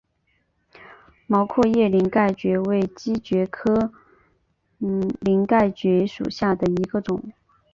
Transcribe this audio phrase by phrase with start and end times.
[1.27, 3.91] 毛阔叶鳞盖蕨为姬蕨科
[4.79, 7.21] 鳞盖蕨属下的一个种。